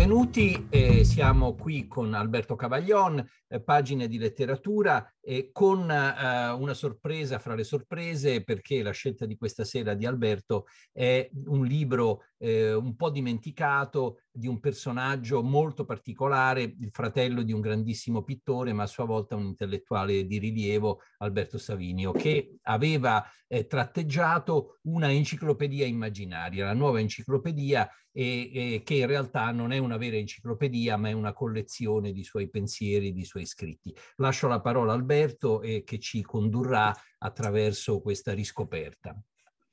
[0.00, 0.66] benvenuti.
[0.70, 7.38] Eh, siamo qui con Alberto Cavaglion, eh, pagine di letteratura, e con eh, una sorpresa
[7.38, 12.72] fra le sorprese perché la scelta di questa sera di Alberto è un libro eh,
[12.72, 18.84] un po' dimenticato di un personaggio molto particolare, il fratello di un grandissimo pittore, ma
[18.84, 25.84] a sua volta un intellettuale di rilievo, Alberto Savinio, che aveva eh, tratteggiato una enciclopedia
[25.84, 31.10] immaginaria, la nuova enciclopedia e, e, che in realtà non è una vera enciclopedia, ma
[31.10, 33.94] è una collezione di suoi pensieri, di suoi scritti.
[34.16, 39.20] Lascio la parola a Alberto e che ci condurrà attraverso questa riscoperta.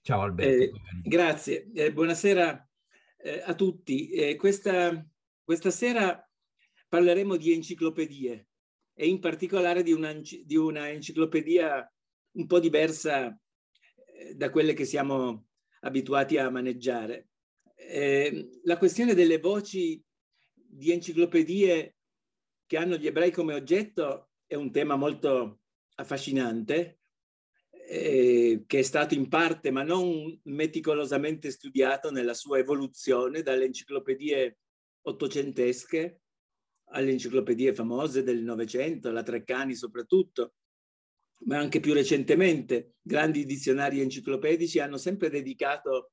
[0.07, 0.53] Ciao Alberto.
[0.53, 0.71] Eh,
[1.03, 2.65] grazie, eh, buonasera
[3.17, 4.35] eh, a tutti.
[4.37, 5.05] Questa,
[5.43, 6.25] questa, sera
[6.87, 8.47] parleremo di enciclopedie
[8.93, 11.93] e in particolare di una, di una enciclopedia
[12.37, 13.37] un po' diversa
[14.33, 15.47] da quelle che siamo
[15.81, 17.27] abituati a maneggiare.
[17.75, 20.01] Eh, la questione delle voci
[20.53, 21.97] di enciclopedie
[22.65, 25.59] che hanno gli ebrei come oggetto è un tema molto
[25.95, 27.01] affascinante,
[27.89, 34.59] eh, che è stato in parte, ma non meticolosamente studiato nella sua evoluzione dalle enciclopedie
[35.03, 36.21] ottocentesche
[36.89, 40.55] alle enciclopedie famose del Novecento, la Treccani soprattutto,
[41.45, 42.95] ma anche più recentemente.
[43.01, 46.11] Grandi dizionari enciclopedici hanno sempre dedicato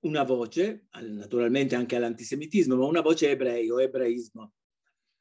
[0.00, 4.52] una voce, naturalmente anche all'antisemitismo, ma una voce ebrei o ebraismo,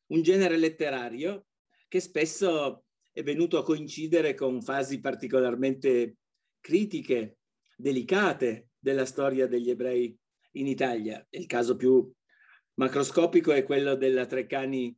[0.07, 1.47] un genere letterario
[1.87, 2.84] che spesso
[3.16, 6.17] è venuto a coincidere con fasi particolarmente
[6.59, 7.38] critiche,
[7.77, 10.13] delicate della storia degli ebrei
[10.58, 11.25] in Italia.
[11.30, 12.11] Il caso più
[12.73, 14.93] macroscopico è quello della Treccani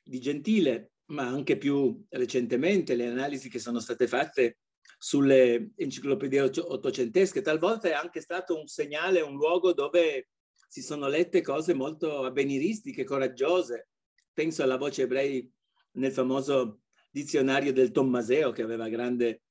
[0.00, 4.58] di Gentile, ma anche più recentemente le analisi che sono state fatte
[4.96, 7.42] sulle enciclopedie ottocentesche.
[7.42, 10.28] Talvolta è anche stato un segnale, un luogo dove
[10.68, 13.88] si sono lette cose molto avveniristiche, coraggiose.
[14.32, 15.50] Penso alla voce ebrei
[15.94, 19.42] nel famoso dizionario del Tommaseo che aveva grande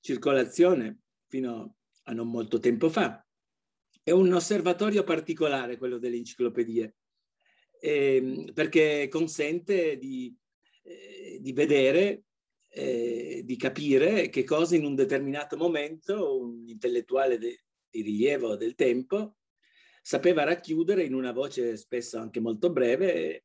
[0.00, 3.24] circolazione fino a non molto tempo fa.
[4.02, 6.96] È un osservatorio particolare quello delle enciclopedie,
[7.80, 10.34] eh, perché consente di,
[10.82, 12.24] eh, di vedere
[12.74, 18.74] eh, di capire che cosa in un determinato momento un intellettuale de, di rilievo del
[18.74, 19.36] tempo
[20.00, 23.44] sapeva racchiudere in una voce spesso anche molto breve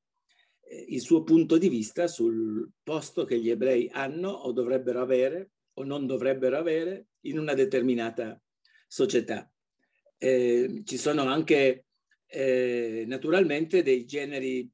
[0.70, 5.84] il suo punto di vista sul posto che gli ebrei hanno o dovrebbero avere o
[5.84, 8.42] non dovrebbero avere in una determinata
[8.88, 9.50] società.
[10.18, 11.86] Eh, ci sono anche
[12.26, 14.70] eh, naturalmente dei generi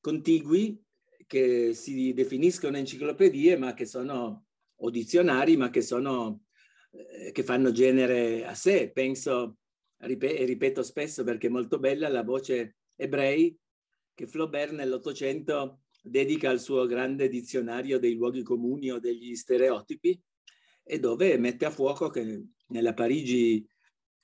[0.00, 0.82] contigui
[1.26, 4.46] che si definiscono enciclopedie, ma che sono
[4.80, 6.42] o dizionari, ma che, sono,
[6.90, 8.90] eh, che fanno genere a sé.
[8.90, 9.58] Penso,
[9.98, 13.56] ripeto spesso perché è molto bella, la voce ebrei
[14.18, 20.20] che Flaubert nell'Ottocento dedica al suo grande dizionario dei luoghi comuni o degli stereotipi
[20.82, 23.64] e dove mette a fuoco che nella Parigi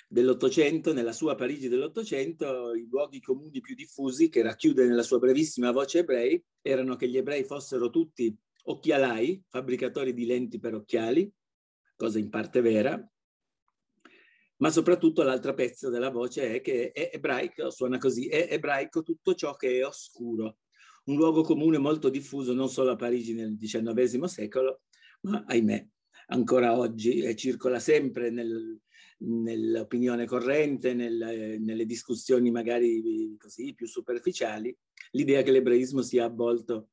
[0.09, 5.71] dell'Ottocento, nella sua Parigi dell'Ottocento, i luoghi comuni più diffusi che racchiude nella sua brevissima
[5.71, 11.33] voce ebrei erano che gli ebrei fossero tutti occhialai, fabbricatori di lenti per occhiali,
[11.95, 13.01] cosa in parte vera,
[14.57, 19.35] ma soprattutto l'altro pezzo della voce è che è ebraico, suona così, è ebraico tutto
[19.35, 20.59] ciò che è oscuro,
[21.05, 24.83] un luogo comune molto diffuso non solo a Parigi nel XIX secolo,
[25.23, 25.87] ma ahimè
[26.29, 28.79] ancora oggi e circola sempre nel,
[29.19, 34.75] nell'opinione corrente, nel, nelle discussioni magari così più superficiali,
[35.13, 36.91] l'idea che l'ebraismo sia avvolto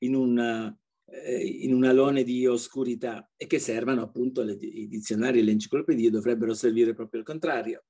[0.00, 0.78] in, eh,
[1.08, 6.10] in un alone di oscurità e che servano appunto le, i dizionari e le enciclopedie
[6.10, 7.84] dovrebbero servire proprio al contrario,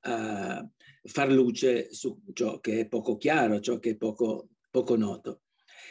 [0.00, 0.68] a
[1.02, 5.42] far luce su ciò che è poco chiaro, ciò che è poco, poco noto.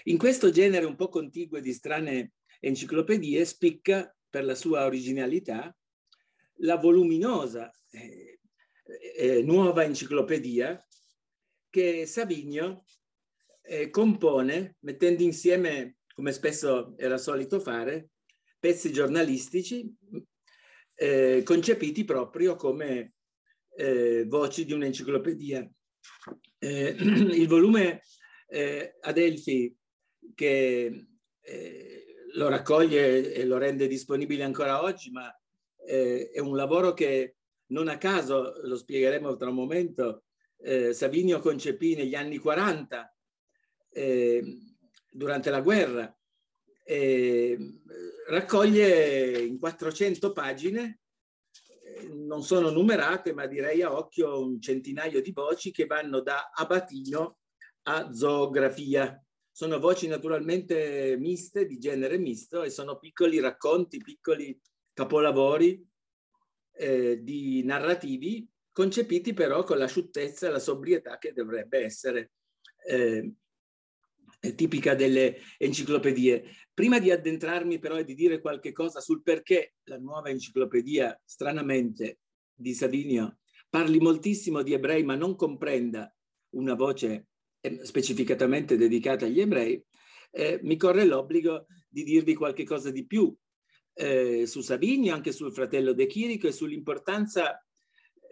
[0.06, 5.76] In questo genere un po' contiguo di strane enciclopedie spicca per la sua originalità
[6.62, 8.40] la voluminosa eh,
[9.18, 10.82] eh, nuova enciclopedia
[11.70, 12.86] che Savigno
[13.62, 18.10] eh, compone mettendo insieme, come spesso era solito fare,
[18.58, 19.88] pezzi giornalistici
[20.96, 23.14] eh, concepiti proprio come
[23.76, 25.70] eh, voci di un'enciclopedia.
[26.58, 28.02] Eh, il volume
[29.02, 29.78] Adelphi
[30.34, 31.06] che
[32.34, 35.32] lo raccoglie e lo rende disponibile ancora oggi, ma
[35.86, 37.36] eh, è un lavoro che
[37.68, 40.24] non a caso, lo spiegheremo tra un momento,
[40.62, 43.16] eh, Savinio concepì negli anni 40
[43.92, 44.44] eh,
[45.12, 46.16] durante la guerra.
[48.28, 51.00] raccoglie in 400 pagine
[52.12, 57.40] non sono numerate, ma direi a occhio un centinaio di voci che vanno da abatino
[57.84, 59.22] a zoografia.
[59.52, 64.60] Sono voci naturalmente miste, di genere misto, e sono piccoli racconti, piccoli
[64.94, 65.84] capolavori
[66.74, 72.34] eh, di narrativi, concepiti però con l'asciuttezza e la sobrietà che dovrebbe essere
[72.86, 73.34] eh,
[74.56, 76.44] tipica delle enciclopedie.
[76.74, 82.20] Prima di addentrarmi però e di dire qualche cosa sul perché la nuova enciclopedia, stranamente,
[82.54, 83.40] di Savinio,
[83.70, 86.12] parli moltissimo di ebrei ma non comprenda
[86.52, 87.28] una voce
[87.62, 89.84] eh, specificatamente dedicata agli ebrei,
[90.32, 93.36] eh, mi corre l'obbligo di dirvi qualche cosa di più
[93.94, 97.60] eh, su Savinio, anche sul fratello De Chirico e sull'importanza,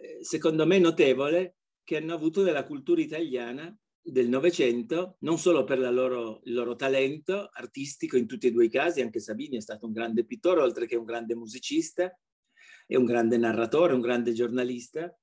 [0.00, 3.76] eh, secondo me, notevole che hanno avuto nella cultura italiana
[4.08, 8.70] del Novecento, non solo per loro, il loro talento artistico in tutti e due i
[8.70, 12.16] casi, anche Sabini è stato un grande pittore, oltre che un grande musicista,
[12.86, 15.14] e un grande narratore, un grande giornalista,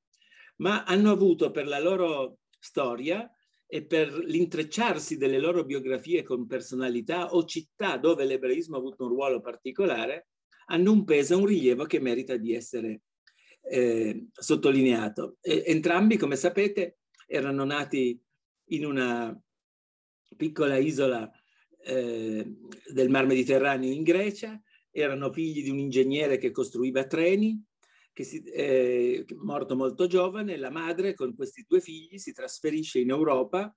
[0.57, 3.29] ma hanno avuto per la loro storia
[3.65, 9.09] e per l'intrecciarsi delle loro biografie con personalità o città dove l'ebraismo ha avuto un
[9.09, 10.27] ruolo particolare,
[10.67, 13.01] hanno un peso, un rilievo che merita di essere
[13.61, 15.37] eh, sottolineato.
[15.41, 18.21] E, entrambi, come sapete, erano nati
[18.65, 19.39] in una
[20.35, 21.29] piccola isola
[21.85, 22.55] eh,
[22.91, 24.61] del Mar Mediterraneo in Grecia,
[24.91, 27.61] erano figli di un ingegnere che costruiva treni,
[28.13, 33.09] che si, eh, morto molto giovane, la madre con questi due figli si trasferisce in
[33.09, 33.75] Europa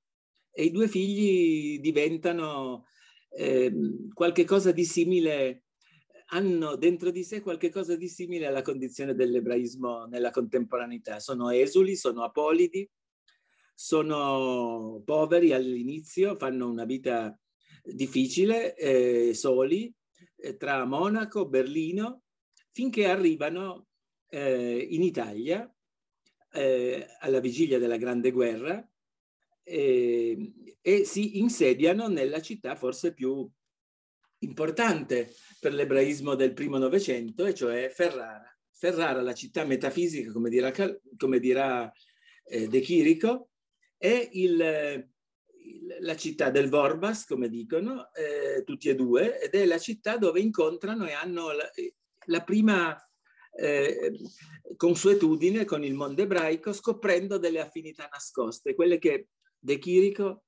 [0.50, 2.86] e i due figli diventano
[3.30, 3.72] eh,
[4.12, 5.64] qualche cosa di simile,
[6.28, 11.18] hanno dentro di sé qualche cosa di simile alla condizione dell'ebraismo nella contemporaneità.
[11.18, 12.88] Sono esuli, sono apolidi,
[13.78, 17.38] sono poveri all'inizio, fanno una vita
[17.84, 19.94] difficile, eh, soli,
[20.36, 22.22] eh, tra Monaco, Berlino,
[22.72, 23.88] finché arrivano
[24.30, 25.70] eh, in Italia
[26.52, 28.82] eh, alla vigilia della Grande Guerra
[29.62, 33.46] eh, e si insediano nella città forse più
[34.38, 38.50] importante per l'ebraismo del primo Novecento, e cioè Ferrara.
[38.72, 40.72] Ferrara, la città metafisica, come dirà,
[41.16, 41.90] come dirà
[42.44, 43.50] eh, De Chirico,
[43.96, 45.08] è il,
[46.00, 50.40] la città del Vorbas, come dicono, eh, tutti e due, ed è la città dove
[50.40, 51.68] incontrano e hanno la,
[52.26, 52.96] la prima
[53.52, 54.12] eh,
[54.76, 59.28] consuetudine con il mondo ebraico, scoprendo delle affinità nascoste, quelle che
[59.58, 60.44] De Chirico,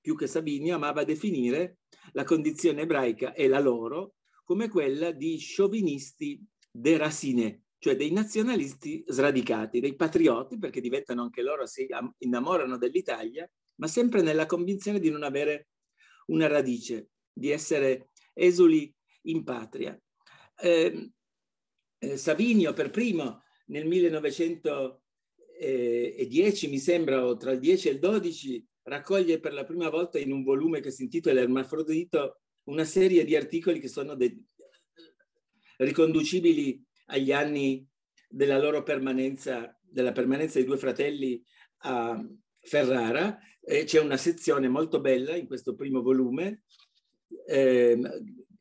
[0.00, 1.78] più che Sabini, amava definire
[2.12, 9.80] la condizione ebraica e la loro come quella di sciovinisti deraciné, cioè dei nazionalisti sradicati,
[9.80, 11.86] dei patrioti, perché diventano anche loro, si
[12.18, 15.68] innamorano dell'Italia, ma sempre nella convinzione di non avere
[16.26, 18.92] una radice, di essere esuli
[19.22, 19.96] in patria.
[20.60, 21.12] Eh,
[21.98, 28.66] eh, Savinio per primo nel 1910, mi sembra, o tra il 10 e il 12,
[28.82, 33.36] raccoglie per la prima volta in un volume che si intitola Ermafrodito una serie di
[33.36, 34.16] articoli che sono
[35.76, 37.86] riconducibili agli anni
[38.28, 41.42] della loro permanenza, della permanenza dei due fratelli
[41.82, 42.22] a
[42.60, 43.38] Ferrara.
[43.60, 46.62] E c'è una sezione molto bella in questo primo volume
[47.46, 48.00] eh,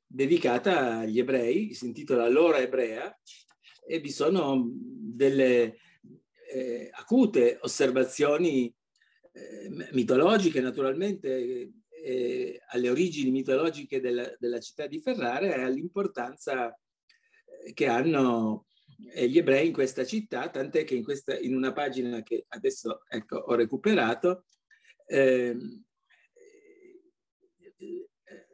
[0.06, 3.18] dedicata agli ebrei, si intitola L'ora ebrea
[3.86, 5.78] e vi sono delle
[6.52, 8.74] eh, acute osservazioni
[9.32, 16.78] eh, mitologiche naturalmente eh, alle origini mitologiche della, della città di Ferrara e all'importanza
[17.74, 18.68] che hanno
[19.14, 23.04] eh, gli ebrei in questa città, tant'è che in, questa, in una pagina che adesso
[23.08, 24.46] ecco, ho recuperato,
[25.06, 25.56] eh,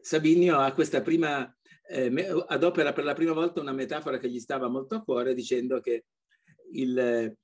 [0.02, 1.56] Sabinio ha questa prima,
[1.88, 2.12] eh,
[2.48, 6.06] adopera per la prima volta una metafora che gli stava molto a cuore dicendo che
[6.74, 7.36] il,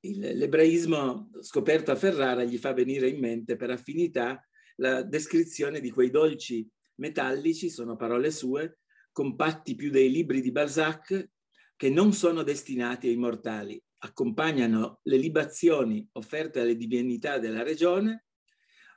[0.00, 4.42] il, l'ebraismo scoperto a Ferrara gli fa venire in mente per affinità
[4.76, 6.66] la descrizione di quei dolci
[6.96, 8.78] metallici, sono parole sue,
[9.12, 11.30] compatti più dei libri di Balzac,
[11.76, 18.26] che non sono destinati ai mortali, accompagnano le libazioni offerte alle divinità della regione,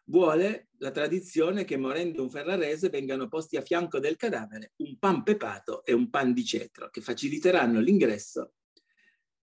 [0.05, 5.23] vuole la tradizione che morendo un ferrarese vengano posti a fianco del cadavere un pan
[5.23, 8.53] pepato e un pan di cetro che faciliteranno l'ingresso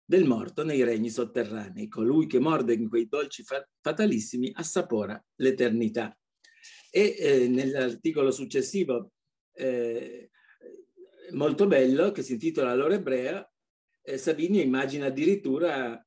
[0.03, 1.87] del morto nei regni sotterranei.
[1.87, 3.43] Colui che morde in quei dolci
[3.79, 6.15] fatalissimi assapora l'eternità.
[6.89, 9.13] E eh, nell'articolo successivo
[9.53, 10.29] eh,
[11.33, 13.47] molto bello che si intitola L'ora ebrea,
[14.03, 16.03] eh, Savini immagina addirittura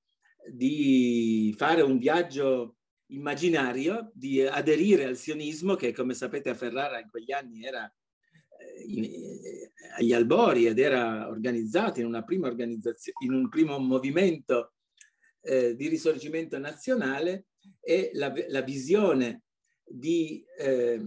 [0.51, 2.77] di fare un viaggio
[3.07, 7.91] immaginario, di aderire al sionismo che come sapete a Ferrara in quegli anni era
[8.87, 14.73] in, eh, agli albori ed era organizzato in, una prima organizzazione, in un primo movimento
[15.43, 17.47] eh, di risorgimento nazionale
[17.81, 19.43] e la, la visione
[19.85, 21.03] di, eh,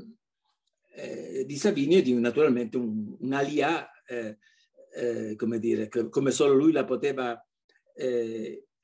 [0.95, 4.37] eh, di Savinio di naturalmente un, un'alia, eh,
[4.95, 7.39] eh, come dire, come solo lui la poteva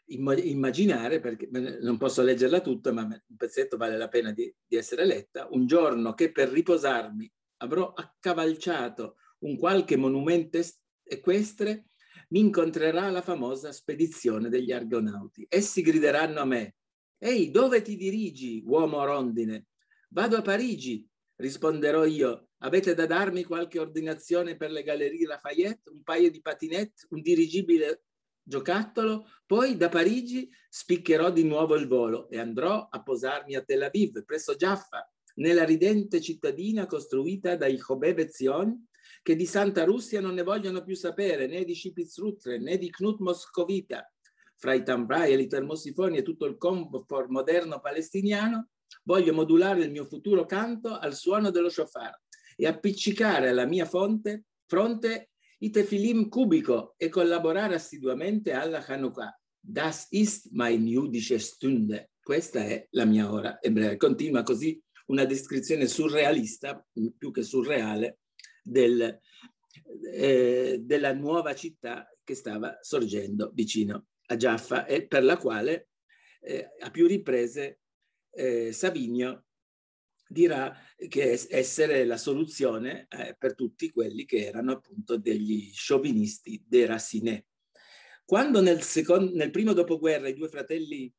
[0.05, 1.47] immaginare, perché
[1.81, 5.65] non posso leggerla tutta, ma un pezzetto vale la pena di, di essere letta, un
[5.67, 10.59] giorno che per riposarmi avrò accavalciato un qualche monumento
[11.03, 11.85] equestre,
[12.29, 15.45] mi incontrerà la famosa spedizione degli Argonauti.
[15.47, 16.75] Essi grideranno a me,
[17.23, 19.67] Ehi, dove ti dirigi, uomo rondine?
[20.09, 22.49] Vado a Parigi, risponderò io.
[22.65, 28.03] Avete da darmi qualche ordinazione per le gallerie Lafayette, un paio di patinette, un dirigibile
[28.41, 29.27] giocattolo?
[29.45, 34.23] Poi da Parigi spiccherò di nuovo il volo e andrò a posarmi a Tel Aviv,
[34.23, 35.05] presso Jaffa,
[35.35, 38.87] nella ridente cittadina costruita dai Chobeb Zion,
[39.21, 43.19] che di Santa Russia non ne vogliono più sapere, né di Scipizzrutre, né di Knut
[43.19, 44.09] Moscovita.
[44.55, 48.69] Fra i tambrai e i termosifoni e tutto il comfort moderno palestiniano,
[49.03, 52.22] voglio modulare il mio futuro canto al suono dello shofar
[52.63, 59.37] e appiccicare alla mia fonte, fronte i tefilim cubico e collaborare assiduamente alla Hanukkah.
[59.59, 62.11] Das ist mein jüdische Stunde.
[62.21, 63.97] Questa è la mia ora ebrea.
[63.97, 66.85] Continua così una descrizione surrealista,
[67.17, 68.19] più che surreale,
[68.61, 69.19] del,
[70.13, 75.89] eh, della nuova città che stava sorgendo vicino a Jaffa e per la quale
[76.39, 77.81] eh, a più riprese
[78.31, 79.47] eh, Savinio
[80.33, 80.75] dirà
[81.07, 87.45] che essere la soluzione eh, per tutti quelli che erano appunto degli sciovinisti dei Racinet.
[88.25, 91.13] Quando nel, secondo, nel primo dopoguerra i due fratelli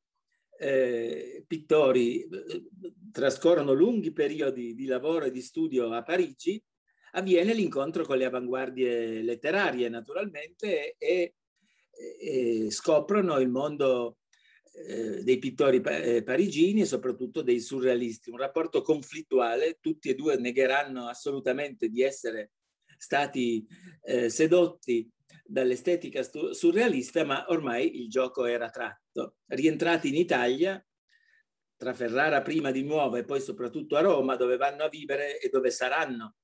[0.58, 2.64] eh, pittori eh,
[3.12, 6.62] trascorrono lunghi periodi di lavoro e di studio a Parigi,
[7.12, 11.34] avviene l'incontro con le avanguardie letterarie naturalmente e,
[12.20, 14.18] e scoprono il mondo
[14.76, 20.36] eh, dei pittori eh, parigini e soprattutto dei surrealisti, un rapporto conflittuale, tutti e due
[20.36, 22.52] negheranno assolutamente di essere
[22.96, 23.66] stati
[24.02, 25.08] eh, sedotti
[25.44, 29.36] dall'estetica surrealista, ma ormai il gioco era tratto.
[29.46, 30.84] Rientrati in Italia,
[31.76, 35.48] tra Ferrara prima di nuovo e poi soprattutto a Roma, dove vanno a vivere e
[35.50, 36.36] dove saranno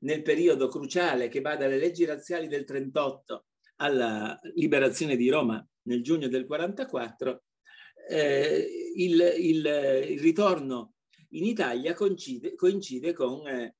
[0.00, 3.46] nel periodo cruciale che va dalle leggi razziali del 38
[3.76, 7.42] alla liberazione di Roma nel giugno del 44,
[8.08, 10.94] eh, il, il, il, ritorno
[11.30, 13.76] in Italia coincide, coincide con eh,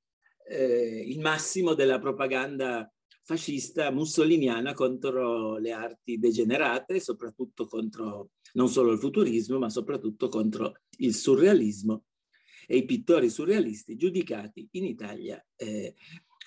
[0.48, 2.90] eh il massimo della propaganda
[3.24, 10.80] fascista mussoliniana contro le arti degenerate, soprattutto contro non solo il futurismo, ma soprattutto contro
[10.98, 12.04] il surrealismo
[12.66, 15.94] e i pittori surrealisti giudicati in Italia eh,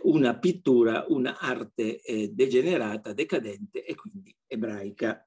[0.04, 5.26] una pittura, un'arte eh, degenerata, decadente e quindi ebraica.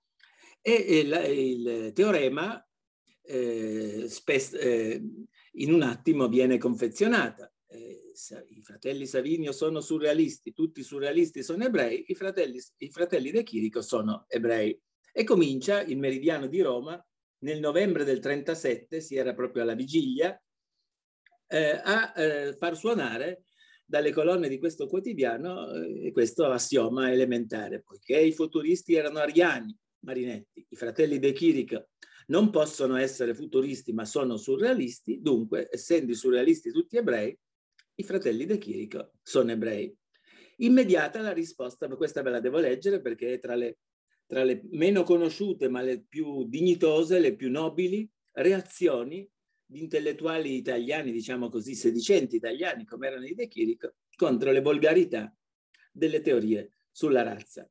[0.69, 2.63] E, la, il teorema
[3.23, 5.03] eh, spes, eh,
[5.53, 7.51] in un attimo viene confezionata
[8.49, 13.43] i fratelli Savinio sono surrealisti, tutti i surrealisti sono ebrei, i fratelli, i fratelli De
[13.43, 14.79] Chirico sono ebrei.
[15.13, 17.03] E comincia il Meridiano di Roma
[17.41, 20.41] nel novembre del 37, si era proprio alla vigilia,
[21.47, 23.45] eh, a eh, far suonare
[23.85, 30.67] dalle colonne di questo quotidiano eh, questo assioma elementare, poiché i futuristi erano ariani, Marinetti,
[30.69, 31.89] i fratelli De Chirico
[32.29, 37.37] non possono essere futuristi ma sono surrealisti, dunque essendo i surrealisti tutti ebrei,
[37.95, 39.95] i fratelli De Chirico sono ebrei.
[40.59, 43.79] Immediata la risposta, questa ve la devo leggere perché è tra le,
[44.27, 49.29] tra le meno conosciute ma le più dignitose, le più nobili reazioni
[49.65, 55.33] di intellettuali italiani, diciamo così, sedicenti italiani come erano i De Chirico, contro le volgarità
[55.93, 57.69] delle teorie sulla razza.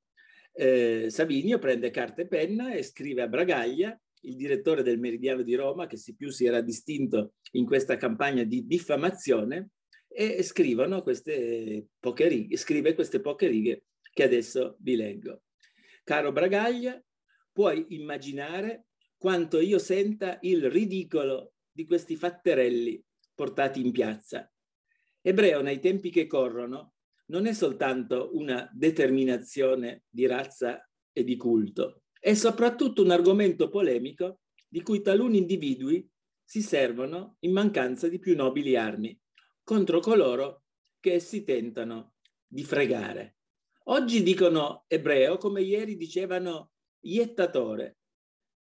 [0.59, 5.53] Eh, Savinio prende carta e penna e scrive a Bragaglia, il direttore del Meridiano di
[5.53, 9.69] Roma, che si più si era distinto in questa campagna di diffamazione,
[10.09, 15.43] e scrivono queste poche righe, scrive queste poche righe che adesso vi leggo.
[16.03, 16.99] Caro Bragaglia,
[17.51, 22.99] puoi immaginare quanto io senta il ridicolo di questi fatterelli
[23.35, 24.51] portati in piazza.
[25.21, 26.95] Ebreo nei tempi che corrono
[27.29, 34.41] non è soltanto una determinazione di razza e di culto, è soprattutto un argomento polemico
[34.67, 36.07] di cui taluni individui
[36.43, 39.17] si servono in mancanza di più nobili armi
[39.63, 40.63] contro coloro
[40.99, 42.13] che si tentano
[42.45, 43.37] di fregare.
[43.89, 47.97] Oggi dicono ebreo come ieri dicevano iettatore,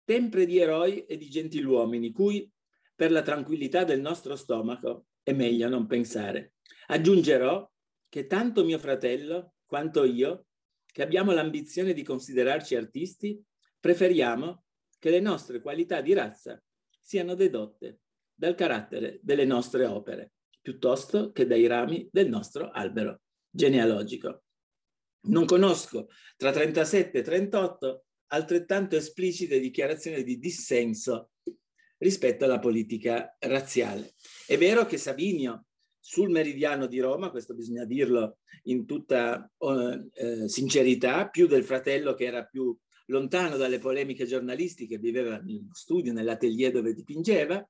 [0.05, 2.50] sempre di eroi e di gentiluomini, cui
[2.96, 6.53] per la tranquillità del nostro stomaco è meglio non pensare.
[6.88, 7.70] Aggiungerò
[8.13, 10.46] che tanto mio fratello quanto io,
[10.86, 13.43] che abbiamo l'ambizione di considerarci artisti,
[13.79, 14.65] preferiamo
[15.00, 16.63] che le nostre qualità di razza
[17.01, 18.01] siano dedotte
[18.36, 24.43] dal carattere delle nostre opere, piuttosto che dai rami del nostro albero genealogico.
[25.22, 31.32] Non conosco tra 37 e 38 altrettanto esplicite dichiarazioni di dissenso
[31.98, 34.13] rispetto alla politica razziale.
[34.46, 35.65] È vero che Savinio
[36.05, 42.25] sul meridiano di Roma, questo bisogna dirlo in tutta eh, sincerità, più del fratello che
[42.25, 47.65] era più lontano dalle polemiche giornalistiche, viveva nello studio, nell'atelier dove dipingeva,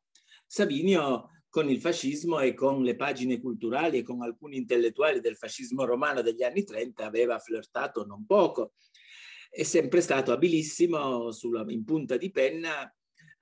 [0.48, 5.86] Savinio con il fascismo e con le pagine culturali e con alcuni intellettuali del fascismo
[5.86, 8.74] romano degli anni 30 aveva flirtato non poco.
[9.48, 12.92] È sempre stato abilissimo sulla, in punta di penna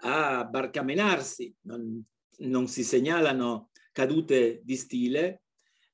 [0.01, 1.55] a barcamenarsi.
[1.61, 2.03] Non,
[2.39, 5.43] non si segnalano cadute di stile,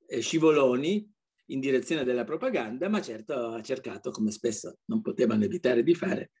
[0.06, 1.10] eh, scivoloni
[1.50, 6.32] in direzione della propaganda, ma certo ha cercato, come spesso non potevano evitare di fare,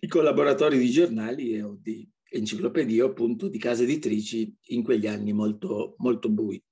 [0.00, 5.94] i collaboratori di giornali o di enciclopedie appunto di case editrici in quegli anni molto,
[5.98, 6.62] molto bui.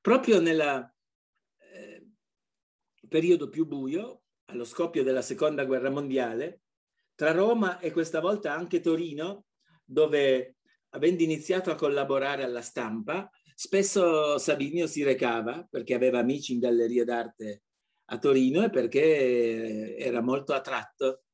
[0.00, 0.60] Proprio nel
[1.58, 2.06] eh,
[3.08, 6.62] periodo più buio, allo scoppio della seconda guerra mondiale,
[7.14, 9.46] tra Roma e questa volta anche Torino,
[9.84, 10.56] dove
[10.90, 17.04] avendo iniziato a collaborare alla stampa, spesso Savinio si recava perché aveva amici in galleria
[17.04, 17.64] d'arte
[18.06, 21.24] a Torino e perché era molto attratto,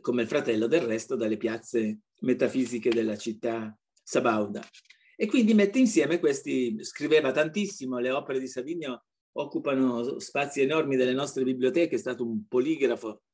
[0.00, 4.66] come il fratello del resto, dalle piazze metafisiche della città sabauda.
[5.14, 11.12] E quindi mette insieme questi, scriveva tantissimo, le opere di Savinio occupano spazi enormi delle
[11.12, 13.24] nostre biblioteche, è stato un poligrafo,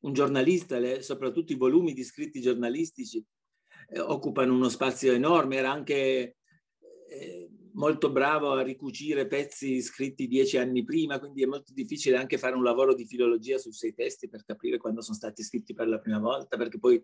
[0.00, 3.22] un giornalista, le, soprattutto i volumi di scritti giornalistici
[3.90, 6.38] eh, occupano uno spazio enorme, era anche
[7.08, 12.38] eh, molto bravo a ricucire pezzi scritti dieci anni prima, quindi è molto difficile anche
[12.38, 15.88] fare un lavoro di filologia su sei testi per capire quando sono stati scritti per
[15.88, 17.02] la prima volta, perché poi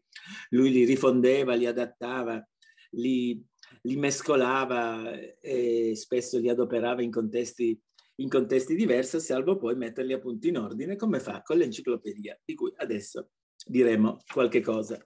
[0.51, 2.47] lui li rifondeva, li adattava,
[2.91, 3.43] li,
[3.83, 7.81] li mescolava e spesso li adoperava in contesti,
[8.17, 12.73] in contesti diversi, salvo poi metterli appunto in ordine, come fa con l'enciclopedia, di cui
[12.77, 13.31] adesso
[13.67, 14.99] diremo qualche cosa.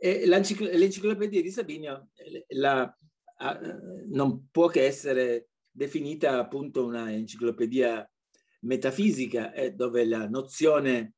[0.00, 2.10] l'enciclopedia di Sabinio
[2.48, 2.94] la,
[3.38, 8.08] non può che essere definita appunto una enciclopedia
[8.60, 11.14] metafisica eh, dove la nozione,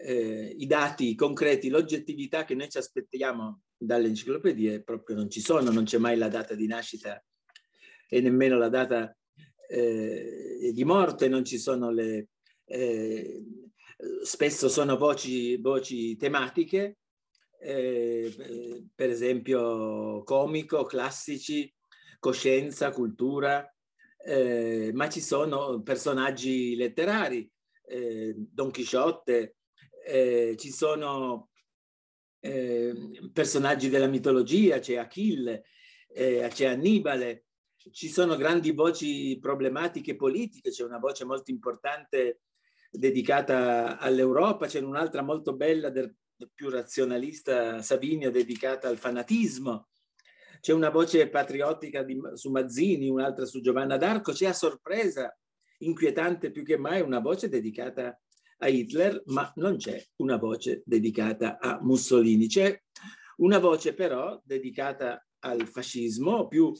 [0.00, 5.70] eh, i dati concreti, l'oggettività che noi ci aspettiamo dalle enciclopedie proprio non ci sono,
[5.70, 7.22] non c'è mai la data di nascita
[8.08, 9.16] e nemmeno la data
[9.68, 12.28] eh, di morte, non ci sono le...
[12.64, 13.42] Eh,
[14.24, 16.98] spesso sono voci, voci tematiche
[17.62, 21.72] eh, per esempio comico, classici,
[22.18, 23.66] coscienza, cultura,
[24.24, 27.50] eh, ma ci sono personaggi letterari,
[27.84, 29.56] eh, Don Chisciotte,
[30.04, 31.50] eh, ci sono
[32.40, 35.64] ehm, personaggi della mitologia, c'è Achille,
[36.08, 37.46] eh, c'è Annibale,
[37.90, 42.40] ci sono grandi voci problematiche politiche, c'è una voce molto importante
[42.90, 46.14] dedicata all'Europa, c'è un'altra molto bella del,
[46.54, 49.88] più razionalista Savinio dedicata al fanatismo,
[50.60, 55.36] c'è una voce patriottica di, su Mazzini, un'altra su Giovanna d'Arco, c'è a sorpresa,
[55.78, 58.16] inquietante più che mai, una voce dedicata
[58.58, 62.46] a Hitler, ma non c'è una voce dedicata a Mussolini.
[62.46, 62.80] C'è
[63.38, 66.72] una voce però dedicata al fascismo, o più,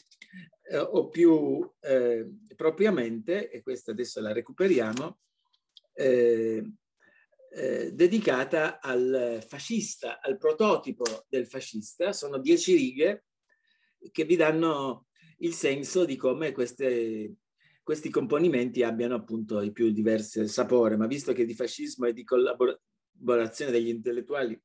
[0.71, 5.19] eh, o più eh, propriamente, e questa adesso la recuperiamo,
[5.95, 6.65] eh,
[7.55, 12.13] eh, dedicata al fascista, al prototipo del fascista.
[12.13, 13.25] Sono dieci righe
[14.11, 17.35] che vi danno il senso di come queste,
[17.83, 22.25] questi componimenti abbiano appunto i più diversi sapori, ma visto che di fascismo e di
[22.25, 24.61] collaborazione degli intellettuali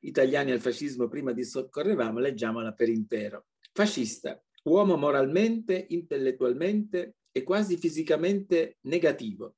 [0.00, 3.46] italiani al fascismo prima di soccorrevamo, leggiamola per intero.
[3.72, 9.56] Fascista, uomo moralmente, intellettualmente e quasi fisicamente negativo,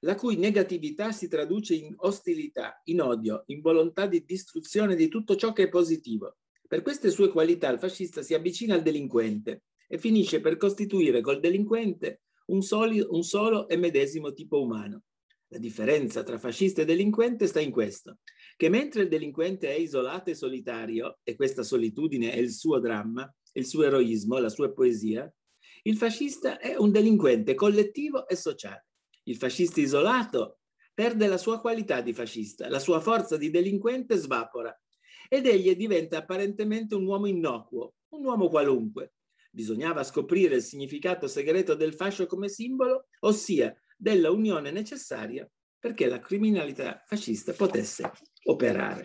[0.00, 5.36] la cui negatività si traduce in ostilità, in odio, in volontà di distruzione di tutto
[5.36, 6.36] ciò che è positivo.
[6.66, 11.40] Per queste sue qualità il fascista si avvicina al delinquente e finisce per costituire col
[11.40, 15.02] delinquente un, soli, un solo e medesimo tipo umano.
[15.48, 18.18] La differenza tra fascista e delinquente sta in questo,
[18.56, 23.28] che mentre il delinquente è isolato e solitario, e questa solitudine è il suo dramma,
[23.54, 25.30] il suo eroismo, la sua poesia,
[25.82, 28.89] il fascista è un delinquente collettivo e sociale.
[29.30, 30.58] Il fascista isolato
[30.92, 34.76] perde la sua qualità di fascista, la sua forza di delinquente svapora
[35.28, 39.14] ed egli diventa apparentemente un uomo innocuo, un uomo qualunque,
[39.52, 46.18] bisognava scoprire il significato segreto del fascio come simbolo, ossia della unione necessaria perché la
[46.18, 48.10] criminalità fascista potesse
[48.46, 49.04] operare.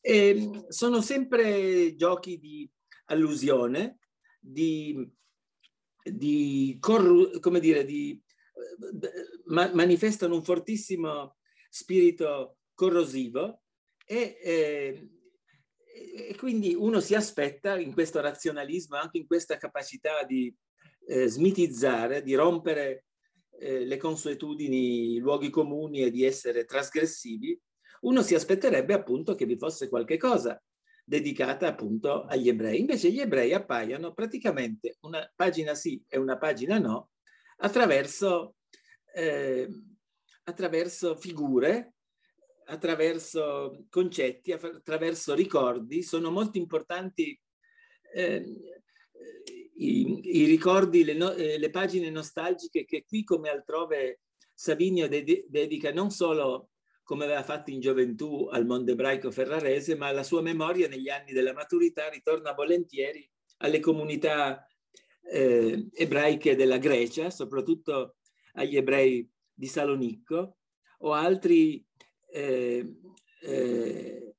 [0.00, 2.70] E sono sempre giochi di
[3.06, 3.98] allusione,
[4.38, 5.10] di,
[6.04, 6.78] di,
[7.60, 8.22] dire, di
[9.46, 11.36] ma- manifestano un fortissimo
[11.68, 13.62] spirito corrosivo
[14.06, 15.08] e, eh,
[16.28, 20.54] e, quindi uno si aspetta in questo razionalismo, anche in questa capacità di
[21.06, 23.06] eh, smitizzare, di rompere
[23.58, 27.58] eh, le consuetudini, i luoghi comuni e di essere trasgressivi,
[28.02, 30.60] uno si aspetterebbe appunto che vi fosse qualche cosa
[31.04, 32.80] dedicata appunto agli ebrei.
[32.80, 37.10] Invece gli ebrei appaiono praticamente una pagina sì e una pagina no
[37.58, 38.56] attraverso,
[39.14, 39.68] eh,
[40.44, 41.94] attraverso figure,
[42.66, 46.02] attraverso concetti, attraverso ricordi.
[46.02, 47.38] Sono molto importanti
[48.14, 48.44] eh,
[49.76, 54.20] i, i, ricordi, le, no, eh, le, pagine nostalgiche che qui come altrove
[54.52, 56.70] Savinio de- dedica non solo
[57.02, 61.32] come aveva fatto in gioventù al mondo ebraico ferrarese, ma la sua memoria negli anni
[61.32, 64.66] della maturità ritorna volentieri alle comunità
[65.30, 68.16] eh, ebraiche della Grecia, soprattutto
[68.54, 70.58] agli ebrei di Salonicco
[70.98, 71.84] o altri,
[72.30, 72.94] eh,
[73.42, 74.34] eh,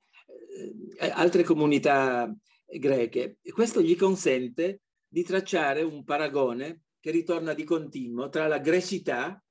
[0.97, 2.33] altre comunità
[2.65, 3.37] greche.
[3.53, 9.41] Questo gli consente di tracciare un paragone che ritorna di continuo tra la grecità,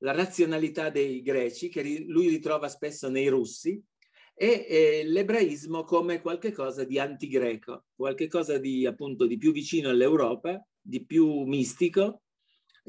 [0.00, 3.82] la razionalità dei greci, che lui ritrova spesso nei russi,
[4.38, 11.06] e eh, l'ebraismo come qualcosa di antigreco, qualcosa di appunto di più vicino all'Europa, di
[11.06, 12.20] più mistico,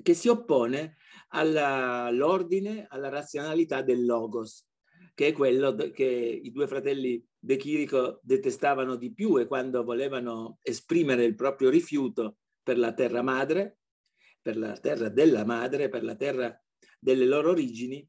[0.02, 0.98] che si oppone
[1.30, 4.68] all'ordine, alla razionalità del logos,
[5.16, 6.06] che è quello che
[6.44, 12.40] i due fratelli De Chirico detestavano di più e quando volevano esprimere il proprio rifiuto
[12.62, 13.78] per la terra madre,
[14.42, 16.62] per la terra della madre, per la terra
[17.00, 18.06] delle loro origini,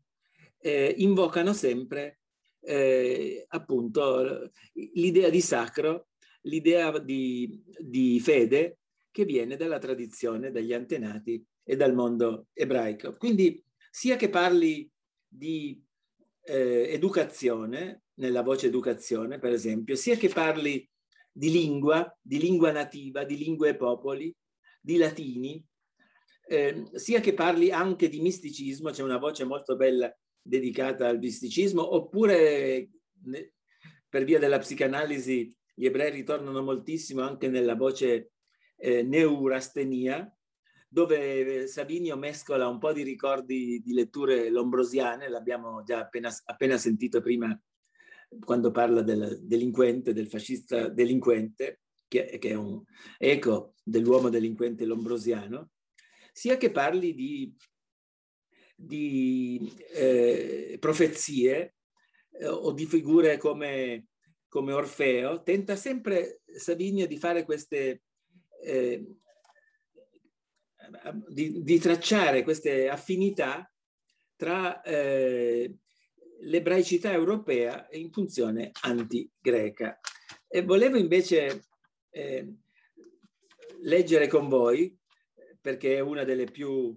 [0.59, 2.18] eh, invocano sempre
[2.61, 4.51] eh, appunto
[4.95, 6.09] l'idea di sacro,
[6.43, 8.79] l'idea di, di fede
[9.11, 13.17] che viene dalla tradizione, dagli antenati e dal mondo ebraico.
[13.17, 14.89] Quindi sia che parli
[15.27, 15.83] di
[16.43, 20.89] eh, educazione, nella voce educazione per esempio, sia che parli
[21.31, 24.35] di lingua, di lingua nativa, di lingue e popoli,
[24.81, 25.65] di latini,
[26.49, 31.95] eh, sia che parli anche di misticismo, c'è una voce molto bella dedicata al misticismo,
[31.95, 32.89] oppure
[34.09, 38.33] per via della psicanalisi gli ebrei ritornano moltissimo anche nella voce
[38.77, 40.33] eh, neurastenia,
[40.89, 47.21] dove Savinio mescola un po' di ricordi di letture lombrosiane, l'abbiamo già appena, appena sentito
[47.21, 47.59] prima
[48.41, 52.83] quando parla del delinquente, del fascista delinquente, che, che è un
[53.19, 55.71] eco dell'uomo delinquente lombrosiano,
[56.33, 57.55] sia che parli di
[58.81, 61.75] di eh, profezie
[62.31, 64.07] eh, o di figure come,
[64.49, 68.03] come, Orfeo, tenta sempre Savinio di fare queste,
[68.63, 69.05] eh,
[71.27, 73.69] di, di, tracciare queste affinità
[74.37, 75.75] tra eh,
[76.43, 79.99] l'ebraicità europea in funzione anti-greca.
[80.47, 81.65] E volevo invece
[82.11, 82.55] eh,
[83.81, 84.97] leggere con voi,
[85.61, 86.97] perché è una delle più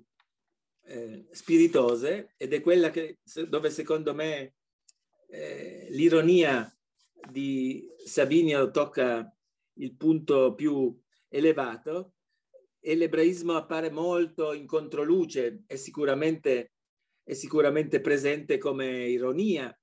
[0.92, 4.56] eh, spiritose ed è quella che, dove secondo me
[5.30, 6.70] eh, l'ironia
[7.30, 9.34] di Savinio tocca
[9.76, 11.00] il punto più
[11.30, 12.16] elevato
[12.82, 16.74] e l'ebraismo appare molto in controluce, è sicuramente,
[17.24, 19.74] è sicuramente presente come ironia,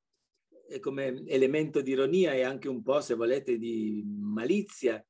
[0.80, 5.02] come elemento di ironia e anche un po', se volete, di malizia.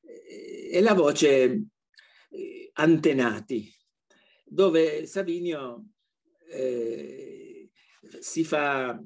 [0.00, 1.64] E la voce
[2.30, 3.72] eh, antenati,
[4.48, 5.84] dove Savinio
[6.50, 7.70] eh,
[8.20, 9.02] si, fa,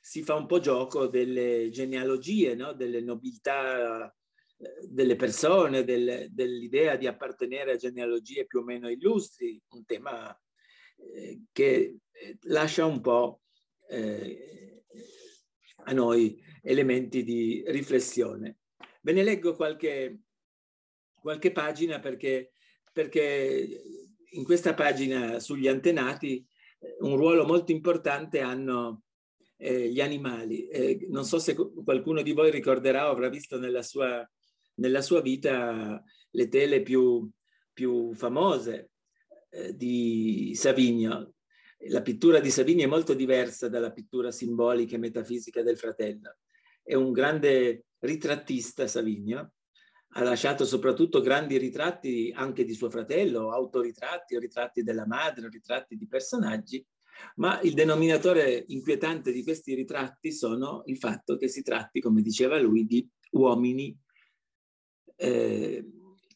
[0.00, 2.72] si, fa, un po' gioco delle genealogie, no?
[2.72, 9.60] delle nobiltà eh, delle persone, del, dell'idea di appartenere a genealogie più o meno illustri,
[9.70, 10.36] un tema
[11.14, 13.42] eh, che eh, lascia un po'
[13.88, 14.84] eh,
[15.84, 18.58] a noi elementi di riflessione.
[19.00, 20.20] Ve ne leggo qualche,
[21.20, 22.52] qualche pagina perché,
[22.92, 24.01] perché
[24.32, 26.44] in questa pagina sugli antenati
[26.78, 29.02] eh, un ruolo molto importante hanno
[29.56, 30.66] eh, gli animali.
[30.68, 34.28] Eh, non so se qualcuno di voi ricorderà o avrà visto nella sua,
[34.76, 37.28] nella sua vita le tele più,
[37.72, 38.90] più famose
[39.50, 41.34] eh, di Savigno.
[41.88, 46.36] La pittura di Savigno è molto diversa dalla pittura simbolica e metafisica del fratello.
[46.82, 49.52] È un grande ritrattista Savigno,
[50.14, 56.06] ha lasciato soprattutto grandi ritratti anche di suo fratello, autoritratti, ritratti della madre, ritratti di
[56.06, 56.84] personaggi,
[57.36, 62.58] ma il denominatore inquietante di questi ritratti sono il fatto che si tratti, come diceva
[62.58, 63.96] lui, di uomini
[65.16, 65.84] eh,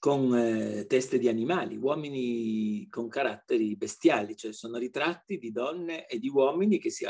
[0.06, 6.20] con eh, teste di animali, uomini con caratteri bestiali, cioè sono ritratti di donne e
[6.20, 7.04] di uomini che si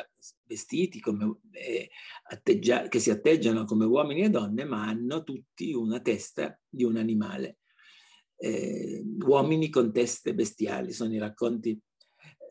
[0.45, 1.91] vestiti come, eh,
[2.31, 6.97] atteggia, che si atteggiano come uomini e donne, ma hanno tutti una testa di un
[6.97, 7.59] animale.
[8.35, 11.79] Eh, uomini con teste bestiali, sono i racconti,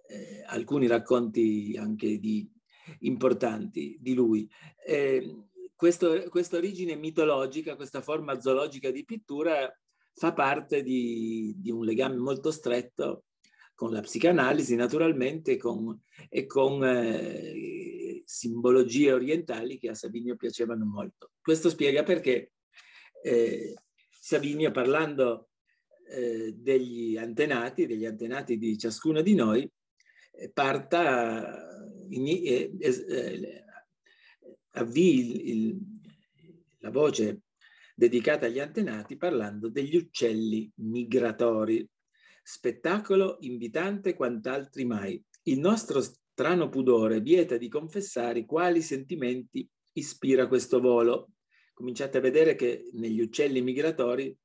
[0.10, 2.48] eh, alcuni racconti anche di,
[3.00, 4.48] importanti di lui.
[4.86, 9.76] Eh, questa origine mitologica, questa forma zoologica di pittura
[10.16, 13.26] fa parte di, di un legame molto stretto
[13.76, 21.32] con la psicanalisi naturalmente con, e con eh, simbologie orientali che a Savinio piacevano molto.
[21.42, 22.54] Questo spiega perché
[23.22, 23.74] eh,
[24.10, 25.50] Savinio parlando
[26.08, 29.70] eh, degli antenati, degli antenati di ciascuno di noi,
[30.32, 31.78] eh, parta,
[32.10, 33.64] in, eh, eh,
[34.72, 35.80] avvii il, il,
[36.80, 37.42] la voce
[37.96, 41.88] dedicata agli antenati parlando degli uccelli migratori.
[42.44, 45.24] Spettacolo invitante quant'altri mai.
[45.44, 51.32] Il nostro strano pudore vieta di confessare quali sentimenti ispira questo volo.
[51.74, 54.38] Cominciate a vedere che negli uccelli migratori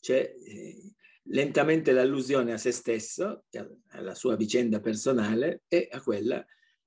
[0.00, 0.92] c'è eh,
[1.24, 3.44] lentamente l'allusione a se stesso,
[3.88, 6.44] alla sua vicenda personale e a quella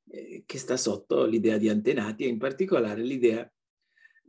[0.10, 3.50] eh, che sta sotto l'idea di antenati e in particolare l'idea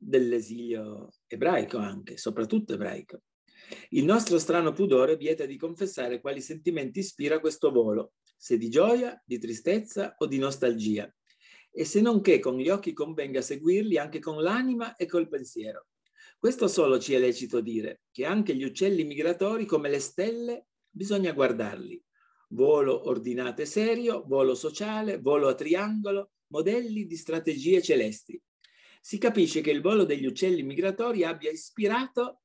[0.04, 3.22] dell'esilio ebraico anche, soprattutto ebraico.
[3.90, 9.20] Il nostro strano pudore vieta di confessare quali sentimenti ispira questo volo, se di gioia,
[9.24, 11.12] di tristezza o di nostalgia,
[11.70, 15.86] e se non che con gli occhi convenga seguirli anche con l'anima e col pensiero.
[16.38, 21.32] Questo solo ci è lecito dire, che anche gli uccelli migratori, come le stelle, bisogna
[21.32, 22.02] guardarli.
[22.50, 28.40] Volo ordinato e serio, volo sociale, volo a triangolo, modelli di strategie celesti,
[29.06, 32.40] si capisce che il volo degli uccelli migratori abbia ispirato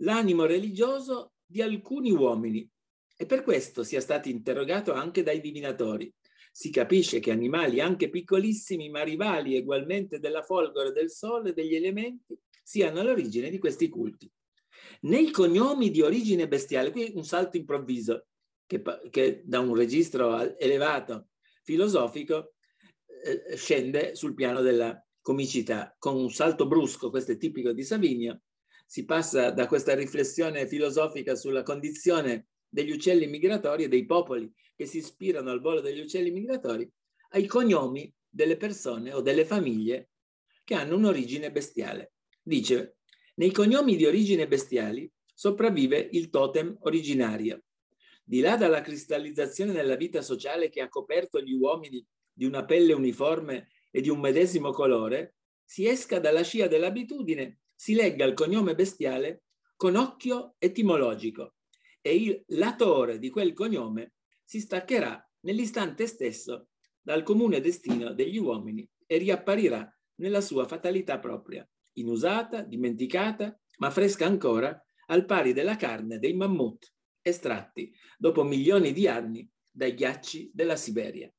[0.00, 2.70] l'animo religioso di alcuni uomini
[3.16, 6.12] e per questo sia stato interrogato anche dai divinatori.
[6.52, 11.74] Si capisce che animali anche piccolissimi ma rivali ugualmente della folgore del sole e degli
[11.74, 14.30] elementi siano all'origine di questi culti.
[15.02, 18.26] Nei cognomi di origine bestiale, qui un salto improvviso
[18.66, 21.28] che, che da un registro elevato
[21.62, 22.52] filosofico
[23.06, 28.42] eh, scende sul piano della comicità, con un salto brusco, questo è tipico di Savinio,
[28.86, 34.86] si passa da questa riflessione filosofica sulla condizione degli uccelli migratori e dei popoli che
[34.86, 36.88] si ispirano al volo degli uccelli migratori
[37.30, 40.10] ai cognomi delle persone o delle famiglie
[40.62, 42.12] che hanno un'origine bestiale.
[42.40, 42.98] Dice,
[43.34, 47.64] nei cognomi di origine bestiali sopravvive il totem originario.
[48.22, 52.92] Di là dalla cristallizzazione nella vita sociale che ha coperto gli uomini di una pelle
[52.92, 58.74] uniforme e di un medesimo colore, si esca dalla scia dell'abitudine, si legga il cognome
[58.74, 61.54] bestiale con occhio etimologico
[62.02, 66.68] e il latore di quel cognome si staccherà nell'istante stesso
[67.00, 74.26] dal comune destino degli uomini e riapparirà nella sua fatalità propria, inusata, dimenticata, ma fresca
[74.26, 80.76] ancora, al pari della carne dei mammut estratti dopo milioni di anni dai ghiacci della
[80.76, 81.32] Siberia.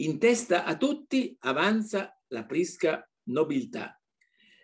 [0.00, 4.00] In testa a tutti avanza la prisca nobiltà.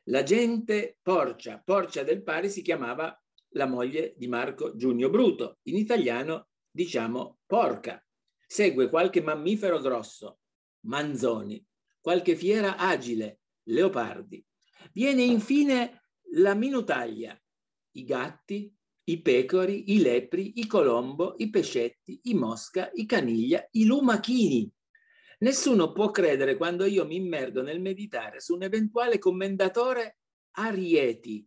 [0.04, 3.14] La gente Porcia, Porcia del Pari si chiamava
[3.50, 8.02] la moglie di Marco Giunio Bruto, in italiano diciamo porca.
[8.46, 10.38] Segue qualche mammifero grosso,
[10.86, 11.62] manzoni,
[12.00, 14.42] qualche fiera agile, leopardi.
[14.94, 17.38] Viene infine la minutaglia,
[17.90, 18.74] i gatti,
[19.08, 24.72] i pecori, i lepri, i colombo, i pescetti, i mosca, i caniglia, i lumachini,
[25.38, 30.18] Nessuno può credere quando io mi immergo nel meditare su un eventuale commendatore
[30.52, 31.46] Arieti,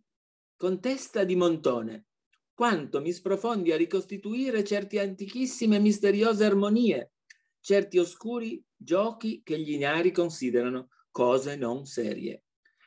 [0.56, 2.06] con testa di montone,
[2.54, 7.14] quanto mi sprofondi a ricostituire certe antichissime e misteriose armonie,
[7.60, 12.44] certi oscuri giochi che gli ignari considerano cose non serie.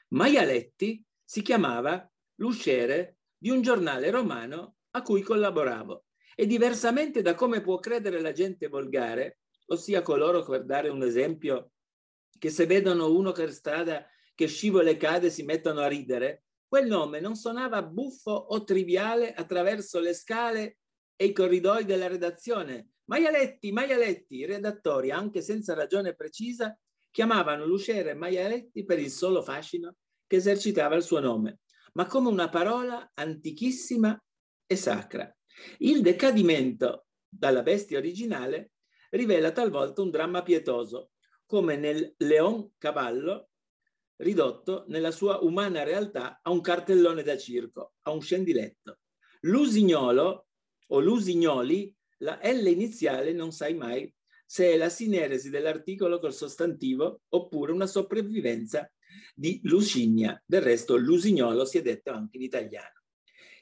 [0.09, 7.61] Maialetti si chiamava l'usciere di un giornale romano a cui collaboravo e diversamente da come
[7.61, 11.73] può credere la gente volgare, ossia coloro, per dare un esempio,
[12.39, 16.87] che se vedono uno per strada che scivola e cade si mettono a ridere, quel
[16.87, 20.79] nome non suonava buffo o triviale attraverso le scale
[21.17, 22.93] e i corridoi della redazione.
[23.05, 26.77] Maialetti, Maialetti, i redattori, anche senza ragione precisa,
[27.11, 29.97] chiamavano l'usciere Maialetti per il solo fascino
[30.27, 31.61] che esercitava il suo nome.
[31.95, 34.19] ma come una parola antichissima
[34.67, 35.31] e sacra.
[35.79, 38.71] Il decadimento dalla bestia originale
[39.13, 41.11] rivela talvolta un dramma pietoso,
[41.47, 43.51] come nel Leon Cavallo,
[44.17, 49.01] ridotto nella sua umana realtà a un cartellone da circo, a un scendiletto.
[49.43, 50.47] L'usignolo
[50.89, 54.13] o l'usignoli, la L iniziale non sai mai
[54.47, 58.91] se è la sineresi dell'articolo col sostantivo oppure una sopravvivenza
[59.35, 60.41] di Lucinia.
[60.45, 63.03] Del resto l'usignolo si è detto anche in italiano.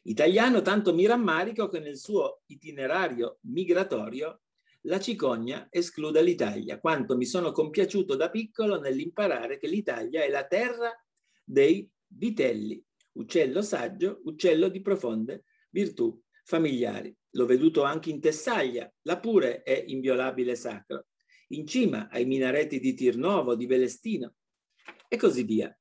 [0.02, 4.40] Italiano tanto mi rammarico che nel suo itinerario migratorio
[4.82, 10.46] la cicogna esclude l'Italia, quanto mi sono compiaciuto da piccolo nell'imparare che l'Italia è la
[10.46, 10.90] terra
[11.44, 17.14] dei vitelli, uccello saggio, uccello di profonde virtù familiari.
[17.34, 21.06] L'ho veduto anche in Tessaglia, la pure è inviolabile sacro,
[21.48, 24.34] in cima ai minareti di Tirnovo, di Velestino
[25.08, 25.74] e così via.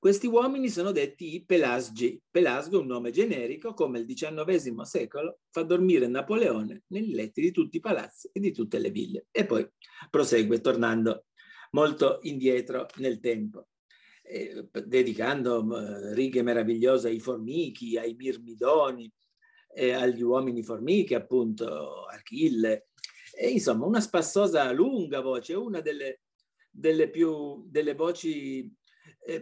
[0.00, 2.18] Questi uomini sono detti i Pelasgi.
[2.30, 7.50] Pelasgo è un nome generico, come il XIX secolo fa dormire Napoleone nei letti di
[7.50, 9.26] tutti i palazzi e di tutte le ville.
[9.30, 9.68] E poi
[10.08, 11.26] prosegue tornando
[11.72, 13.68] molto indietro nel tempo,
[14.22, 19.12] eh, dedicando eh, righe meravigliose ai formichi, ai mirmidoni,
[19.74, 22.88] eh, agli uomini formiche, appunto, Achille.
[23.36, 26.22] E, insomma, una spassosa lunga voce, una delle,
[26.70, 28.78] delle, più, delle voci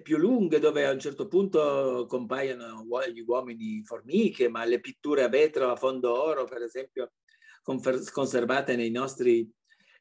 [0.03, 5.29] più lunghe dove a un certo punto compaiono gli uomini formiche, ma le pitture a
[5.29, 7.13] vetro a fondo oro, per esempio,
[7.63, 9.49] conservate nei nostri,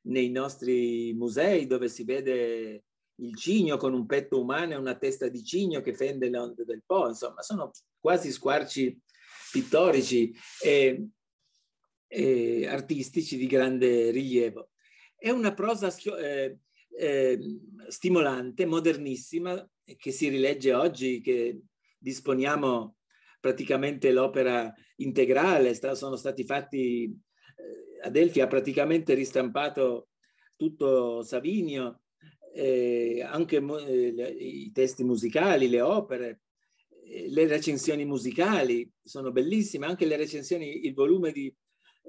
[0.03, 2.83] nei nostri musei dove si vede
[3.19, 6.65] il cigno con un petto umano e una testa di cigno che fende le onde
[6.65, 8.99] del Po, insomma, sono quasi squarci
[9.51, 11.07] pittorici e,
[12.07, 14.69] e artistici di grande rilievo.
[15.15, 16.57] È una prosa eh,
[16.97, 17.39] eh,
[17.87, 21.61] stimolante, modernissima, che si rilegge oggi, che
[21.97, 22.95] disponiamo
[23.39, 30.09] praticamente l'opera integrale, sta, sono stati fatti, eh, Adelphi ha praticamente ristampato
[30.55, 32.01] tutto Savinio,
[32.53, 36.41] eh, anche eh, i testi musicali, le opere,
[37.05, 41.53] eh, le recensioni musicali sono bellissime, anche le recensioni, il volume di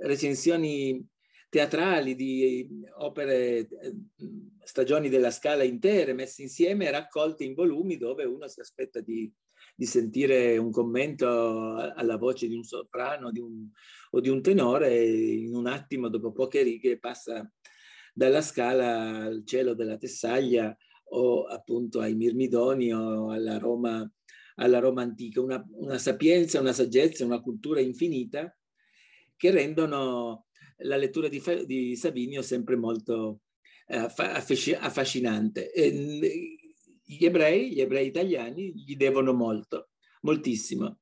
[0.00, 1.06] recensioni
[1.48, 3.94] teatrali, di opere, eh,
[4.62, 9.32] stagioni della scala intere messe insieme e raccolte in volumi dove uno si aspetta di,
[9.74, 13.68] di sentire un commento alla voce di un soprano di un,
[14.10, 17.50] o di un tenore e in un attimo, dopo poche righe, passa
[18.12, 20.76] dalla scala al cielo della Tessaglia
[21.10, 24.10] o appunto ai Mirmidoni o alla Roma,
[24.56, 28.54] alla Roma antica, una, una sapienza, una saggezza, una cultura infinita
[29.36, 30.47] che rendono
[30.78, 33.40] la lettura di, di Savinio sempre molto
[33.86, 35.72] eh, affascinante.
[35.72, 35.90] E,
[37.04, 39.88] gli ebrei, gli ebrei italiani, gli devono molto,
[40.22, 41.00] moltissimo.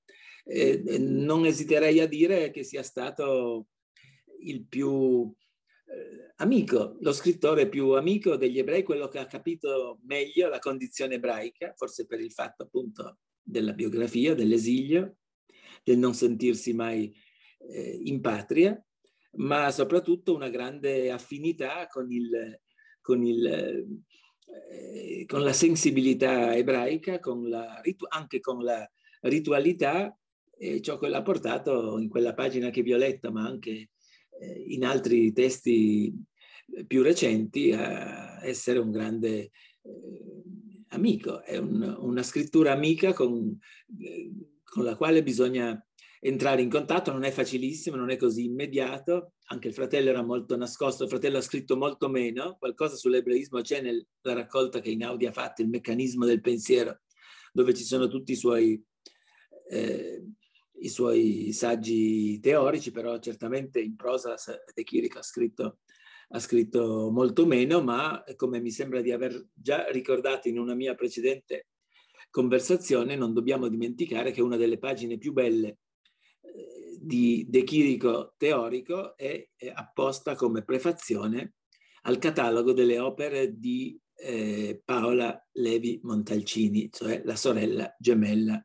[0.98, 3.66] Non esiterei a dire che sia stato
[4.42, 5.34] il più
[5.86, 11.14] eh, amico, lo scrittore più amico degli ebrei, quello che ha capito meglio la condizione
[11.16, 15.16] ebraica, forse per il fatto appunto della biografia, dell'esilio,
[15.82, 17.12] del non sentirsi mai
[17.68, 18.80] eh, in patria
[19.36, 22.60] ma soprattutto una grande affinità con, il,
[23.00, 23.46] con, il,
[24.70, 28.88] eh, con la sensibilità ebraica, con la, anche con la
[29.22, 30.16] ritualità,
[30.58, 33.90] e ciò che l'ha portato in quella pagina che vi ho letto, ma anche
[34.40, 36.14] eh, in altri testi
[36.86, 39.50] più recenti, a essere un grande
[39.82, 40.42] eh,
[40.88, 41.42] amico.
[41.42, 43.56] È un, una scrittura amica con,
[44.00, 44.30] eh,
[44.64, 45.85] con la quale bisogna
[46.26, 50.56] entrare in contatto, non è facilissimo, non è così immediato, anche il fratello era molto
[50.56, 55.32] nascosto, il fratello ha scritto molto meno, qualcosa sull'ebraismo c'è nella raccolta che Inaudi ha
[55.32, 57.02] fatto, il meccanismo del pensiero,
[57.52, 58.82] dove ci sono tutti i suoi,
[59.70, 60.24] eh,
[60.80, 64.34] i suoi saggi teorici, però certamente in prosa
[64.74, 65.78] De Chirico ha scritto,
[66.30, 70.96] ha scritto molto meno, ma come mi sembra di aver già ricordato in una mia
[70.96, 71.68] precedente
[72.30, 75.78] conversazione, non dobbiamo dimenticare che una delle pagine più belle
[77.00, 81.54] di De Chirico teorico è, è apposta come prefazione
[82.02, 88.64] al catalogo delle opere di eh, Paola Levi Montalcini, cioè la sorella gemella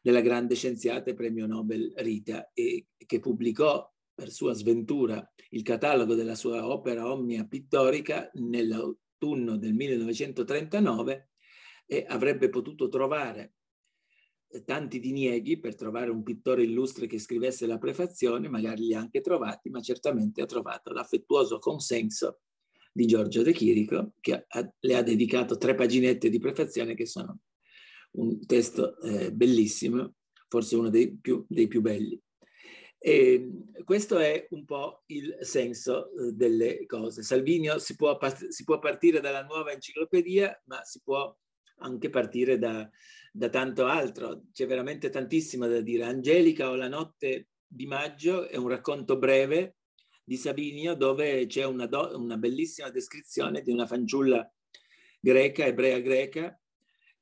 [0.00, 6.14] della grande scienziata e premio Nobel Rita, e che pubblicò per sua sventura il catalogo
[6.14, 11.30] della sua opera omnia pittorica nell'autunno del 1939
[11.86, 13.54] e avrebbe potuto trovare
[14.64, 19.20] tanti dinieghi per trovare un pittore illustre che scrivesse la prefazione, magari li ha anche
[19.20, 22.40] trovati, ma certamente ha trovato l'affettuoso consenso
[22.92, 27.40] di Giorgio De Chirico, che ha, le ha dedicato tre paginette di prefazione che sono
[28.12, 30.14] un testo eh, bellissimo,
[30.48, 32.20] forse uno dei più, dei più belli.
[33.00, 33.50] E
[33.84, 37.22] questo è un po' il senso eh, delle cose.
[37.22, 38.18] Salvinio si può,
[38.48, 41.36] si può, partire dalla nuova enciclopedia, ma si può
[41.80, 42.90] anche partire da,
[43.38, 44.42] da tanto altro.
[44.52, 46.04] C'è veramente tantissimo da dire.
[46.04, 49.76] Angelica o la notte di maggio è un racconto breve
[50.24, 54.52] di Savinio dove c'è una, do, una bellissima descrizione di una fanciulla
[55.20, 56.60] greca, ebrea greca,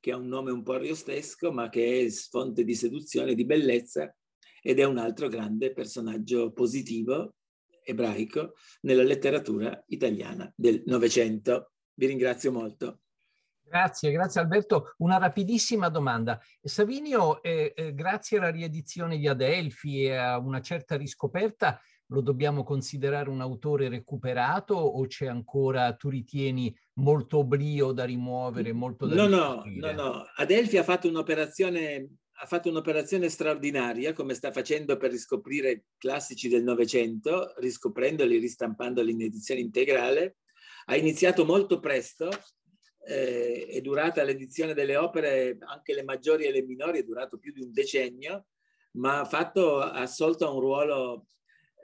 [0.01, 4.15] che ha un nome un po' riostesco, ma che è fonte di seduzione, di bellezza,
[4.63, 7.35] ed è un altro grande personaggio positivo
[7.83, 11.73] ebraico nella letteratura italiana del Novecento.
[11.95, 13.01] Vi ringrazio molto.
[13.69, 14.95] Grazie, grazie Alberto.
[14.99, 16.41] Una rapidissima domanda.
[16.63, 22.63] Savinio, eh, eh, grazie alla riedizione di Adelphi e a una certa riscoperta, lo dobbiamo
[22.63, 29.15] considerare un autore recuperato o c'è ancora, tu ritieni, molto oblio da rimuovere, molto da
[29.17, 30.25] No, no, no, no.
[30.37, 32.09] Adelphi ha fatto un'operazione
[32.39, 39.23] ha fatto un'operazione straordinaria, come sta facendo per riscoprire classici del Novecento, riscoprendoli, ristampandoli in
[39.23, 40.37] edizione integrale.
[40.85, 42.29] Ha iniziato molto presto,
[43.07, 47.53] eh, è durata l'edizione delle opere, anche le maggiori e le minori, è durato più
[47.53, 48.47] di un decennio,
[48.93, 51.27] ma ha, fatto, ha assolto un ruolo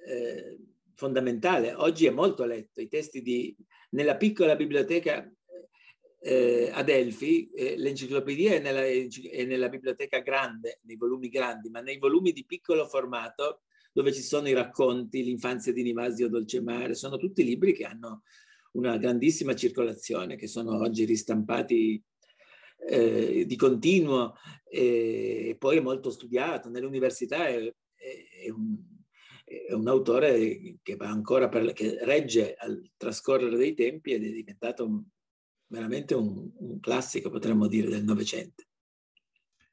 [0.07, 0.59] eh,
[0.95, 1.75] fondamentale.
[1.75, 2.81] Oggi è molto letto.
[2.81, 3.55] I testi di,
[3.91, 5.31] nella piccola biblioteca
[6.19, 11.99] eh, Adelphi, eh, l'enciclopedia è nella, è nella, biblioteca grande, nei volumi grandi, ma nei
[11.99, 13.63] volumi di piccolo formato,
[13.93, 18.23] dove ci sono i racconti, l'infanzia di Nivasio Dolcemare, sono tutti libri che hanno
[18.73, 22.03] una grandissima circolazione, che sono oggi ristampati
[22.89, 26.69] eh, di continuo e poi è molto studiato.
[26.69, 27.59] Nell'università è,
[27.95, 28.77] è, un,
[29.45, 34.31] è un, autore che va ancora per, che regge al trascorrere dei tempi ed è
[34.31, 35.05] diventato
[35.67, 38.65] veramente un, un classico, potremmo dire, del Novecento.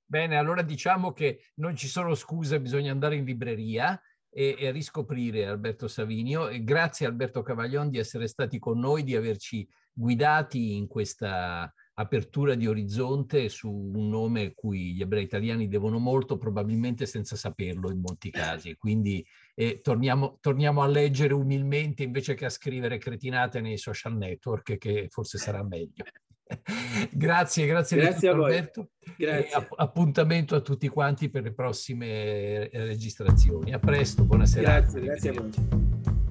[0.05, 5.45] Bene, allora diciamo che non ci sono scuse, bisogna andare in libreria e, e riscoprire
[5.45, 6.49] Alberto Savinio.
[6.49, 12.55] E grazie Alberto Cavaglion di essere stati con noi, di averci guidati in questa apertura
[12.55, 17.99] di orizzonte su un nome cui gli ebrei italiani devono molto, probabilmente senza saperlo in
[17.99, 18.75] molti casi.
[18.77, 24.77] Quindi eh, torniamo, torniamo, a leggere umilmente invece che a scrivere cretinate nei social network,
[24.77, 26.05] che forse sarà meglio.
[27.11, 28.89] grazie, grazie, grazie a Alberto.
[29.17, 29.53] Grazie.
[29.53, 33.73] App- appuntamento a tutti quanti per le prossime registrazioni.
[33.73, 34.79] A presto, buonasera.
[34.79, 36.27] Grazie, grazie a voi.